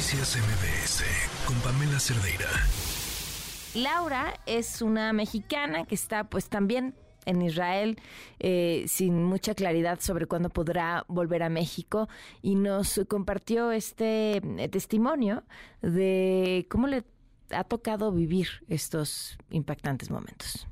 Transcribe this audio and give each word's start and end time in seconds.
Noticias 0.00 0.38
MBS 0.38 1.04
con 1.46 1.56
Pamela 1.56 2.00
Cerdeira. 2.00 2.48
Laura 3.74 4.32
es 4.46 4.80
una 4.80 5.12
mexicana 5.12 5.84
que 5.84 5.94
está 5.94 6.24
pues 6.24 6.48
también 6.48 6.94
en 7.26 7.42
Israel 7.42 7.98
eh, 8.38 8.86
sin 8.88 9.22
mucha 9.22 9.54
claridad 9.54 10.00
sobre 10.00 10.24
cuándo 10.24 10.48
podrá 10.48 11.04
volver 11.06 11.42
a 11.42 11.50
México 11.50 12.08
y 12.40 12.54
nos 12.54 12.98
compartió 13.08 13.72
este 13.72 14.38
eh, 14.38 14.68
testimonio 14.70 15.42
de 15.82 16.66
cómo 16.70 16.86
le 16.86 17.04
ha 17.50 17.64
tocado 17.64 18.10
vivir 18.10 18.48
estos 18.68 19.36
impactantes 19.50 20.08
momentos 20.08 20.66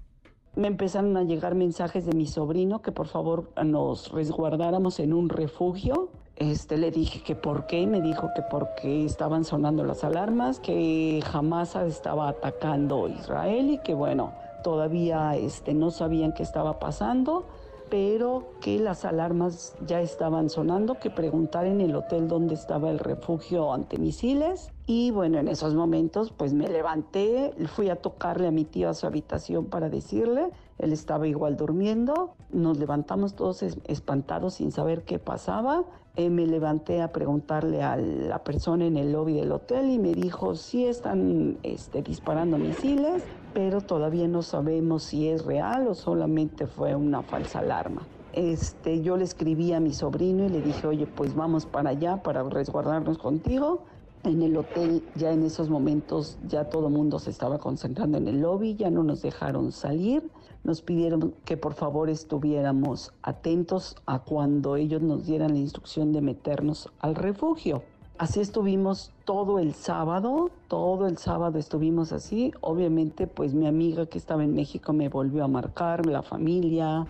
me 0.59 0.67
empezaron 0.67 1.17
a 1.17 1.23
llegar 1.23 1.55
mensajes 1.55 2.05
de 2.05 2.15
mi 2.15 2.27
sobrino 2.27 2.83
que 2.83 2.91
por 2.91 3.07
favor 3.07 3.53
nos 3.65 4.11
resguardáramos 4.11 4.99
en 4.99 5.13
un 5.13 5.29
refugio. 5.29 6.11
Este, 6.39 6.79
le 6.79 6.91
dije 6.93 7.21
que 7.23 7.35
por 7.35 7.67
qué, 7.67 7.87
me 7.87 8.01
dijo 8.01 8.31
que 8.35 8.43
porque 8.43 9.05
estaban 9.05 9.45
sonando 9.45 9.85
las 9.85 10.05
alarmas, 10.05 10.61
que 10.61 11.21
jamás 11.25 11.75
estaba 11.75 12.29
atacando 12.29 13.09
Israel 13.09 13.71
y 13.71 13.79
que 13.79 13.95
bueno, 13.95 14.33
todavía 14.63 15.35
este, 15.37 15.75
no 15.75 15.91
sabían 15.91 16.33
qué 16.33 16.43
estaba 16.45 16.79
pasando 16.79 17.45
pero 17.91 18.53
que 18.61 18.79
las 18.79 19.05
alarmas 19.05 19.75
ya 19.87 20.01
estaban 20.01 20.51
sonando, 20.51 20.99
que 20.99 21.11
preguntar 21.11 21.67
en 21.67 21.81
el 21.81 21.95
hotel 21.97 22.29
dónde 22.29 22.55
estaba 22.55 22.91
el 22.91 22.99
refugio 22.99 23.73
ante 23.73 23.99
misiles. 23.99 24.71
Y 24.91 25.11
bueno, 25.11 25.39
en 25.39 25.49
esos 25.49 25.75
momentos 25.75 26.33
pues 26.33 26.55
me 26.55 26.67
levanté, 26.67 27.53
fui 27.67 27.91
a 27.91 27.97
tocarle 27.97 28.49
a 28.49 28.51
mi 28.51 28.65
tío 28.65 28.89
a 28.89 28.95
su 28.95 29.07
habitación 29.07 29.67
para 29.67 29.91
decirle, 29.91 30.49
él 30.79 30.95
estaba 30.95 31.29
igual 31.29 31.59
durmiendo, 31.59 32.31
nos 32.51 32.79
levantamos 32.79 33.35
todos 33.35 33.63
espantados 33.63 34.55
sin 34.55 34.73
saber 34.73 35.03
qué 35.03 35.19
pasaba. 35.19 35.85
Eh, 36.17 36.31
me 36.31 36.47
levanté 36.47 37.03
a 37.03 37.13
preguntarle 37.13 37.83
a 37.83 37.99
la 37.99 38.43
persona 38.45 38.87
en 38.87 38.97
el 38.97 39.13
lobby 39.13 39.35
del 39.35 39.53
hotel 39.53 39.91
y 39.91 39.99
me 39.99 40.15
dijo, 40.15 40.55
sí 40.55 40.87
están 40.87 41.59
este, 41.65 42.01
disparando 42.01 42.57
misiles, 42.57 43.23
pero 43.53 43.83
todavía 43.83 44.27
no 44.27 44.41
sabemos 44.41 45.03
si 45.03 45.29
es 45.29 45.45
real 45.45 45.87
o 45.87 45.95
solamente 45.95 46.67
fue 46.67 46.95
una 46.95 47.21
falsa 47.21 47.59
alarma. 47.59 48.07
Este, 48.33 49.03
yo 49.03 49.19
le 49.19 49.25
escribí 49.25 49.75
a 49.75 49.81
mi 49.81 49.93
sobrino 49.93 50.47
y 50.47 50.49
le 50.49 50.63
dije, 50.63 50.87
oye, 50.87 51.07
pues 51.07 51.35
vamos 51.35 51.67
para 51.67 51.91
allá 51.91 52.23
para 52.23 52.43
resguardarnos 52.43 53.19
contigo. 53.19 53.85
En 54.25 54.43
el 54.43 54.57
hotel 54.57 55.03
ya 55.15 55.33
en 55.33 55.45
esos 55.45 55.71
momentos 55.71 56.39
ya 56.47 56.69
todo 56.69 56.89
el 56.89 56.93
mundo 56.93 57.19
se 57.19 57.31
estaba 57.31 57.59
concentrando 57.59 58.19
en 58.19 58.29
el 58.29 58.41
lobby, 58.41 58.75
ya 58.75 58.91
no 58.91 59.03
nos 59.03 59.23
dejaron 59.23 59.73
salir, 59.73 60.29
nos 60.65 60.83
pidieron 60.83 61.35
que 61.45 61.57
por 61.57 61.75
favor 61.75 62.11
estuviéramos 62.11 63.13
atentos 63.23 63.97
a 64.07 64.19
cuando 64.19 64.77
ellos 64.77 65.03
nos 65.03 65.25
dieran 65.25 65.53
la 65.53 65.59
instrucción 65.61 66.13
de 66.13 66.21
meternos 66.21 66.91
al 67.01 67.15
refugio. 67.15 67.83
Así 68.19 68.41
estuvimos 68.41 69.13
todo 69.25 69.61
el 69.61 69.75
sábado, 69.75 70.51
todo 70.67 71.07
el 71.07 71.19
sábado 71.19 71.57
estuvimos 71.57 72.13
así. 72.13 72.53
Obviamente, 72.61 73.29
pues 73.29 73.55
mi 73.55 73.69
amiga 73.69 74.07
que 74.07 74.19
estaba 74.19 74.43
en 74.43 74.55
México 74.55 74.93
me 74.93 75.09
volvió 75.09 75.45
a 75.45 75.49
marcar, 75.49 76.05
la 76.05 76.23
familia. 76.23 77.07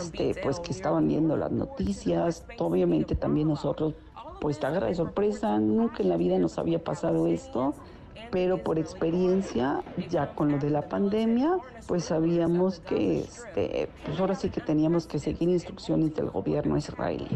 Este, 0.00 0.34
pues 0.42 0.58
que 0.58 0.72
estaban 0.72 1.06
viendo 1.06 1.36
las 1.36 1.52
noticias. 1.52 2.44
Obviamente 2.58 3.14
también 3.14 3.46
nosotros, 3.46 3.94
pues 4.40 4.58
te 4.58 4.66
de 4.68 4.94
sorpresa. 4.94 5.58
Nunca 5.58 6.02
en 6.02 6.08
la 6.08 6.16
vida 6.16 6.38
nos 6.38 6.58
había 6.58 6.82
pasado 6.82 7.26
esto 7.26 7.74
pero 8.30 8.62
por 8.62 8.78
experiencia, 8.78 9.82
ya 10.08 10.34
con 10.34 10.52
lo 10.52 10.58
de 10.58 10.70
la 10.70 10.82
pandemia, 10.82 11.58
pues 11.86 12.04
sabíamos 12.04 12.80
que, 12.80 13.20
este, 13.20 13.88
pues 14.04 14.20
ahora 14.20 14.34
sí 14.34 14.50
que 14.50 14.60
teníamos 14.60 15.06
que 15.06 15.18
seguir 15.18 15.48
instrucciones 15.48 16.14
del 16.14 16.30
gobierno 16.30 16.76
israelí. 16.76 17.28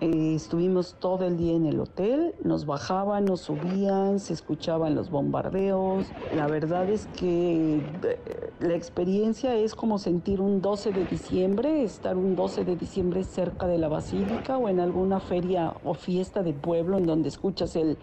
Eh, 0.00 0.34
estuvimos 0.34 0.96
todo 0.98 1.24
el 1.26 1.36
día 1.36 1.54
en 1.54 1.66
el 1.66 1.78
hotel, 1.78 2.34
nos 2.42 2.66
bajaban, 2.66 3.24
nos 3.24 3.42
subían, 3.42 4.18
se 4.18 4.32
escuchaban 4.32 4.96
los 4.96 5.10
bombardeos. 5.10 6.06
La 6.34 6.48
verdad 6.48 6.90
es 6.90 7.06
que 7.16 7.76
eh, 7.76 8.41
la 8.62 8.74
experiencia 8.74 9.56
es 9.56 9.74
como 9.74 9.98
sentir 9.98 10.40
un 10.40 10.62
12 10.62 10.92
de 10.92 11.04
diciembre, 11.04 11.82
estar 11.82 12.16
un 12.16 12.36
12 12.36 12.64
de 12.64 12.76
diciembre 12.76 13.24
cerca 13.24 13.66
de 13.66 13.76
la 13.76 13.88
basílica 13.88 14.56
o 14.56 14.68
en 14.68 14.78
alguna 14.78 15.18
feria 15.18 15.74
o 15.84 15.94
fiesta 15.94 16.42
de 16.42 16.52
pueblo 16.52 16.96
en 16.98 17.06
donde 17.06 17.28
escuchas 17.28 17.74
el 17.74 17.98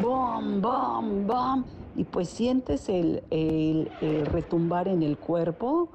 bom, 0.00 0.60
bom, 0.62 1.26
bom 1.26 1.64
y 1.96 2.04
pues 2.04 2.28
sientes 2.28 2.88
el, 2.88 3.22
retumbar 4.26 4.86
en 4.86 5.02
el 5.02 5.18
cuerpo. 5.18 5.88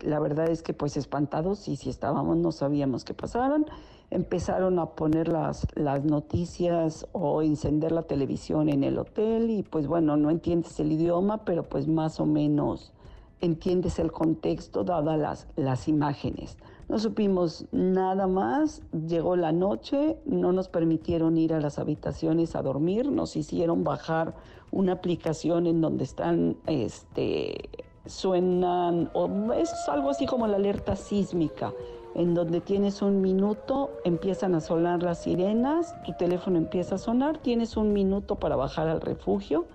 La 0.00 0.20
verdad 0.20 0.48
es 0.48 0.62
que 0.62 0.72
pues 0.72 0.96
espantados 0.96 1.68
y 1.68 1.76
si 1.76 1.90
estábamos 1.90 2.36
no 2.38 2.52
sabíamos 2.52 3.04
qué 3.04 3.14
pasaron 3.14 3.66
empezaron 4.08 4.78
a 4.78 4.86
poner 4.86 5.26
las, 5.26 5.66
las 5.74 6.04
noticias 6.04 7.08
o 7.10 7.42
encender 7.42 7.90
la 7.90 8.02
televisión 8.02 8.68
en 8.68 8.84
el 8.84 8.98
hotel 8.98 9.50
y 9.50 9.64
pues 9.64 9.88
bueno, 9.88 10.16
no 10.16 10.30
entiendes 10.30 10.78
el 10.78 10.92
idioma, 10.92 11.44
pero 11.44 11.64
pues 11.64 11.88
más 11.88 12.20
o 12.20 12.26
menos 12.26 12.92
entiendes 13.40 13.98
el 13.98 14.12
contexto 14.12 14.84
dadas 14.84 15.18
las, 15.18 15.48
las 15.56 15.88
imágenes. 15.88 16.56
No 16.88 16.98
supimos 16.98 17.66
nada 17.72 18.26
más, 18.26 18.82
llegó 19.08 19.36
la 19.36 19.52
noche, 19.52 20.18
no 20.24 20.52
nos 20.52 20.68
permitieron 20.68 21.36
ir 21.36 21.52
a 21.52 21.60
las 21.60 21.78
habitaciones 21.78 22.54
a 22.54 22.62
dormir, 22.62 23.10
nos 23.10 23.36
hicieron 23.36 23.82
bajar 23.82 24.34
una 24.70 24.92
aplicación 24.92 25.66
en 25.66 25.80
donde 25.80 26.04
están, 26.04 26.56
este, 26.66 27.70
suenan, 28.06 29.10
o 29.14 29.52
es 29.52 29.72
algo 29.88 30.10
así 30.10 30.26
como 30.26 30.46
la 30.46 30.56
alerta 30.56 30.94
sísmica 30.94 31.72
en 32.16 32.32
donde 32.32 32.62
tienes 32.62 33.02
un 33.02 33.20
minuto, 33.20 33.90
empiezan 34.04 34.54
a 34.54 34.60
sonar 34.60 35.02
las 35.02 35.22
sirenas, 35.22 35.94
tu 36.02 36.14
teléfono 36.14 36.56
empieza 36.56 36.94
a 36.94 36.98
sonar, 36.98 37.36
tienes 37.36 37.76
un 37.76 37.92
minuto 37.92 38.36
para 38.36 38.56
bajar 38.56 38.88
al 38.88 39.02
refugio, 39.02 39.66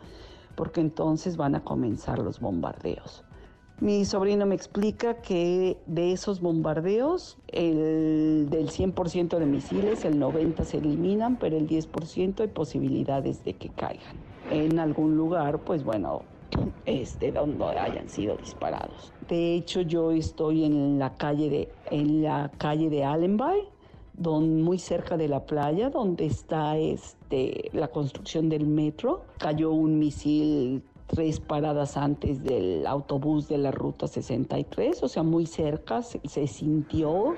porque 0.55 0.81
entonces 0.81 1.38
van 1.38 1.53
a 1.53 1.63
comenzar 1.63 2.17
los 2.17 2.39
bombardeos. 2.39 3.23
Mi 3.81 4.06
sobrino 4.06 4.46
me 4.46 4.53
explica 4.53 5.24
que 5.24 5.75
de 5.88 6.12
esos 6.12 6.40
bombardeos, 6.40 7.40
el, 7.47 8.47
del 8.52 8.69
100% 8.69 9.40
de 9.40 9.46
misiles, 9.47 10.06
el 10.06 10.19
90% 10.19 10.64
se 10.66 10.78
eliminan, 10.78 11.38
pero 11.38 11.58
el 11.58 11.68
10% 11.68 12.42
hay 12.42 12.47
posibilidades 12.50 13.44
de 13.44 13.53
que 13.53 13.69
caigan. 13.69 14.18
En 14.52 14.78
algún 14.78 15.18
lugar, 15.18 15.62
pues 15.62 15.84
bueno, 15.84 16.22
este, 16.86 17.31
donde 17.31 17.66
hayan 17.66 18.08
sido 18.08 18.38
disparados. 18.38 19.12
De 19.28 19.56
hecho, 19.56 19.81
yo 19.81 20.12
estoy 20.12 20.63
en 20.63 21.00
la 21.00 21.16
calle 21.16 21.50
de, 21.50 21.69
en 21.90 22.22
la 22.22 22.52
calle 22.59 22.88
de 22.92 23.03
Allenby, 23.03 23.63
don, 24.13 24.62
muy 24.62 24.78
cerca 24.78 25.18
de 25.18 25.28
la 25.28 25.48
playa, 25.48 25.90
donde 25.90 26.28
está 26.28 26.78
este, 26.78 27.72
la 27.74 27.88
construcción 27.88 28.48
del 28.48 28.68
metro. 28.68 29.24
Cayó 29.40 29.72
un 29.72 29.98
misil 29.98 30.84
tres 31.11 31.41
paradas 31.41 31.97
antes 31.97 32.41
del 32.41 32.88
autobús 32.88 33.49
de 33.49 33.57
la 33.57 33.72
ruta 33.72 34.07
63, 34.07 35.03
o 35.03 35.09
sea, 35.09 35.23
muy 35.23 35.45
cerca, 35.45 36.01
se, 36.03 36.47
sintió. 36.47 37.35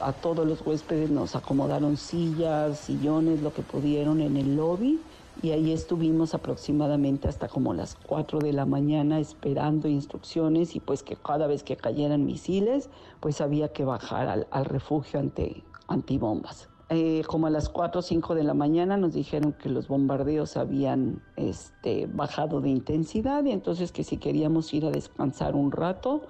A 0.00 0.14
todos 0.14 0.46
los 0.46 0.66
huéspedes 0.66 1.10
nos 1.10 1.36
acomodaron 1.36 1.98
sillas, 1.98 2.78
sillones, 2.78 3.42
lo 3.42 3.52
que 3.52 3.60
pudieron 3.60 4.22
en 4.22 4.38
el 4.38 4.56
lobby 4.56 4.98
y 5.42 5.50
ahí 5.50 5.72
estuvimos 5.72 6.32
aproximadamente 6.32 7.28
hasta 7.28 7.48
como 7.48 7.74
las 7.74 7.96
4 8.06 8.38
de 8.38 8.54
la 8.54 8.64
mañana 8.64 9.20
esperando 9.20 9.86
instrucciones 9.86 10.74
y 10.76 10.80
pues 10.80 11.02
que 11.02 11.16
cada 11.16 11.46
vez 11.46 11.62
que 11.62 11.76
cayeran 11.76 12.24
misiles 12.24 12.88
pues 13.20 13.42
había 13.42 13.70
que 13.74 13.84
bajar 13.84 14.46
al, 14.50 14.64
refugio 14.64 15.20
ante 15.20 15.62
antibombas. 15.88 16.70
Eh, 16.92 17.22
como 17.28 17.46
a 17.46 17.50
las 17.50 17.68
4 17.68 18.00
o 18.00 18.02
5 18.02 18.34
de 18.34 18.42
la 18.42 18.52
mañana 18.52 18.96
nos 18.96 19.14
dijeron 19.14 19.52
que 19.52 19.68
los 19.68 19.86
bombardeos 19.86 20.56
habían 20.56 21.22
este, 21.36 22.06
bajado 22.06 22.60
de 22.60 22.68
intensidad 22.68 23.44
y 23.44 23.52
entonces 23.52 23.92
que 23.92 24.02
si 24.02 24.16
queríamos 24.16 24.74
ir 24.74 24.84
a 24.84 24.90
descansar 24.90 25.54
un 25.54 25.70
rato, 25.70 26.22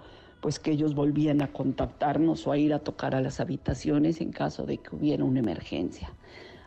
pues 0.43 0.59
que 0.59 0.73
ellos 0.73 0.95
volvían 0.95 1.41
a 1.41 1.51
contactarnos 1.51 2.47
o 2.47 2.53
a 2.53 2.59
ir 2.59 2.75
a 2.75 2.81
tocar 2.81 3.15
a 3.15 3.23
las 3.23 3.41
habitaciones 3.41 4.21
en 4.21 4.33
caso 4.33 4.67
de 4.67 4.77
que 4.77 4.95
hubiera 4.95 5.25
una 5.25 5.39
emergencia. 5.39 6.13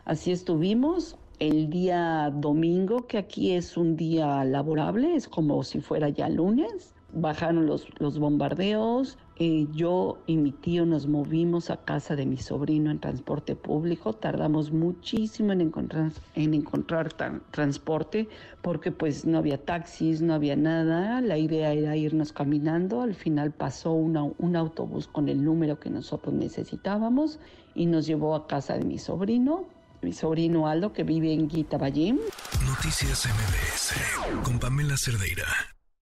Así 0.04 0.32
estuvimos 0.32 1.16
el 1.38 1.70
día 1.70 2.32
domingo, 2.34 3.06
que 3.06 3.18
aquí 3.18 3.52
es 3.52 3.76
un 3.76 3.96
día 3.96 4.44
laborable, 4.44 5.14
es 5.14 5.28
como 5.28 5.62
si 5.62 5.80
fuera 5.80 6.08
ya 6.08 6.28
lunes. 6.28 6.94
Bajaron 7.12 7.66
los, 7.66 7.86
los 8.00 8.18
bombardeos, 8.18 9.18
eh, 9.36 9.66
yo 9.72 10.18
y 10.26 10.36
mi 10.36 10.52
tío 10.52 10.86
nos 10.86 11.06
movimos 11.06 11.70
a 11.70 11.78
casa 11.78 12.14
de 12.14 12.24
mi 12.24 12.36
sobrino 12.36 12.90
en 12.90 13.00
transporte 13.00 13.56
público. 13.56 14.12
Tardamos 14.12 14.70
muchísimo 14.70 15.52
en 15.52 15.60
encontrar, 15.60 16.12
en 16.34 16.54
encontrar 16.54 17.12
transporte 17.50 18.28
porque 18.62 18.92
pues 18.92 19.24
no 19.24 19.38
había 19.38 19.64
taxis, 19.64 20.22
no 20.22 20.34
había 20.34 20.56
nada. 20.56 21.20
La 21.20 21.36
idea 21.36 21.72
era 21.72 21.96
irnos 21.96 22.32
caminando. 22.32 23.02
Al 23.02 23.14
final 23.14 23.52
pasó 23.52 23.92
un 23.92 24.56
autobús 24.56 25.08
con 25.08 25.28
el 25.28 25.44
número 25.44 25.80
que 25.80 25.90
nosotros 25.90 26.34
necesitábamos 26.34 27.40
y 27.74 27.86
nos 27.86 28.06
llevó 28.06 28.36
a 28.36 28.46
casa 28.46 28.78
de 28.78 28.84
mi 28.84 28.98
sobrino 28.98 29.66
mi 30.04 30.12
sobrino 30.12 30.68
Aldo 30.68 30.92
que 30.92 31.02
vive 31.02 31.32
en 31.32 31.48
Guitabayim. 31.48 32.18
Noticias 32.66 33.26
MBS 33.26 34.42
con 34.44 34.58
Pamela 34.58 34.96
Cerdeira. 34.98 35.73